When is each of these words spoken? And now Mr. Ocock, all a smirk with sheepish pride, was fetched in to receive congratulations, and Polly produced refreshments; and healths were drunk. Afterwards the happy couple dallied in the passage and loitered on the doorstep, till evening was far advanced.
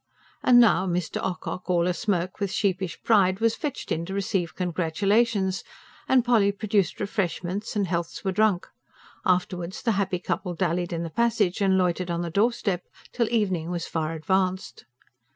And 0.41 0.59
now 0.59 0.87
Mr. 0.87 1.21
Ocock, 1.23 1.69
all 1.69 1.85
a 1.85 1.93
smirk 1.93 2.39
with 2.39 2.49
sheepish 2.51 2.99
pride, 3.03 3.39
was 3.39 3.53
fetched 3.53 3.91
in 3.91 4.03
to 4.07 4.15
receive 4.15 4.55
congratulations, 4.55 5.63
and 6.07 6.25
Polly 6.25 6.51
produced 6.51 6.99
refreshments; 6.99 7.75
and 7.75 7.85
healths 7.85 8.23
were 8.25 8.31
drunk. 8.31 8.67
Afterwards 9.27 9.83
the 9.83 9.91
happy 9.91 10.17
couple 10.17 10.55
dallied 10.55 10.91
in 10.91 11.03
the 11.03 11.11
passage 11.11 11.61
and 11.61 11.77
loitered 11.77 12.09
on 12.09 12.23
the 12.23 12.31
doorstep, 12.31 12.87
till 13.13 13.29
evening 13.31 13.69
was 13.69 13.85
far 13.85 14.13
advanced. 14.13 14.85